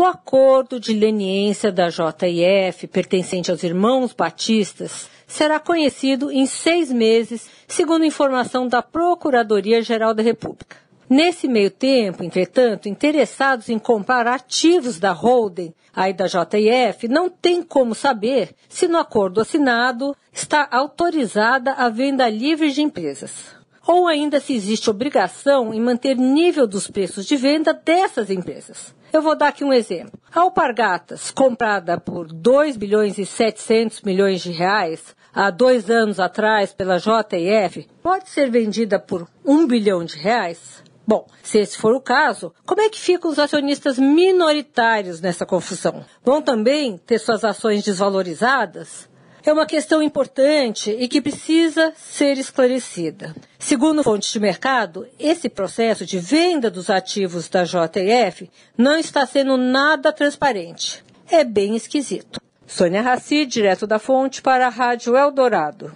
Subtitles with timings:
[0.00, 7.50] O acordo de leniência da JIF, pertencente aos irmãos Batistas, será conhecido em seis meses,
[7.68, 10.78] segundo informação da Procuradoria-Geral da República.
[11.06, 17.62] Nesse meio tempo, entretanto, interessados em comprar ativos da holding, aí da JIF, não tem
[17.62, 23.59] como saber se no acordo assinado está autorizada a venda livre de empresas.
[23.86, 28.94] Ou ainda se existe obrigação em manter nível dos preços de venda dessas empresas.
[29.12, 30.18] Eu vou dar aqui um exemplo.
[30.32, 36.72] A Alpargatas, comprada por 2 bilhões e 700 milhões de reais há dois anos atrás
[36.72, 40.82] pela JF, pode ser vendida por 1 bilhão de reais?
[41.04, 46.04] Bom, se esse for o caso, como é que ficam os acionistas minoritários nessa confusão?
[46.22, 49.09] Vão também ter suas ações desvalorizadas?
[49.44, 53.34] É uma questão importante e que precisa ser esclarecida.
[53.58, 59.56] Segundo fontes de mercado, esse processo de venda dos ativos da JF não está sendo
[59.56, 61.02] nada transparente.
[61.30, 62.40] É bem esquisito.
[62.66, 65.92] Sônia Raci, direto da fonte para a Rádio Eldorado.